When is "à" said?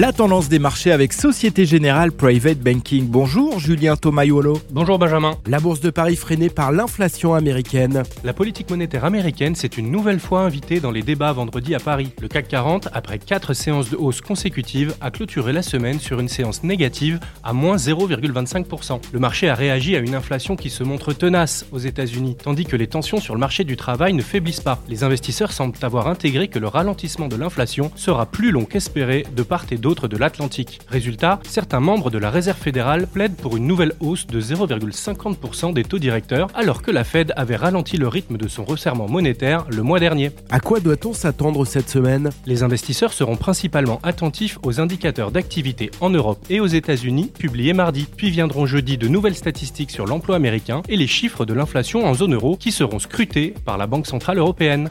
11.74-11.80, 17.42-17.52, 19.96-19.98, 40.50-40.60